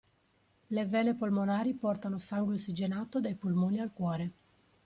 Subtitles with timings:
[0.75, 4.31] Le vene polmonari portano sangue ossigenato dai polmoni al cuore.